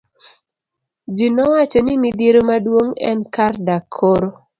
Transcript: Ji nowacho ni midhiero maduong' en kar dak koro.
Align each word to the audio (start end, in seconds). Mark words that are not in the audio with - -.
Ji 1.15 1.27
nowacho 1.35 1.79
ni 1.85 1.93
midhiero 2.01 2.39
maduong' 2.49 2.97
en 3.09 3.19
kar 3.33 3.53
dak 3.67 3.83
koro. 3.95 4.29